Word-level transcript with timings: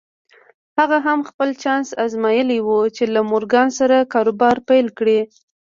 هغه 0.77 0.97
هم 1.07 1.19
خپل 1.29 1.49
چانس 1.63 1.87
ازمايلی 2.05 2.59
و 2.63 2.69
چې 2.95 3.03
له 3.13 3.21
مورګان 3.29 3.69
سره 3.79 3.97
کاروبار 4.13 4.55
پيل 4.69 4.87
کړي. 4.97 5.19